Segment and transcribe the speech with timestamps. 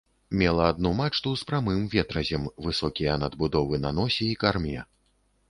[0.41, 4.77] Мела адну мачту з прамым ветразем, высокія надбудовы на носе і карме.